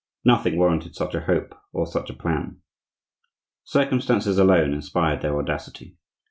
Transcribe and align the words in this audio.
Nothing 0.25 0.57
warranted 0.57 0.95
such 0.95 1.13
a 1.13 1.21
hope 1.25 1.53
or 1.73 1.85
such 1.85 2.09
a 2.09 2.15
plan. 2.15 2.59
Circumstances 3.63 4.39
alone 4.39 4.73
inspired 4.73 5.21
their 5.21 5.37
audacity. 5.37 5.95